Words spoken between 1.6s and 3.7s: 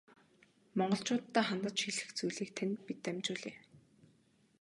хэлэх зүйлийг тань бид дамжуулъя.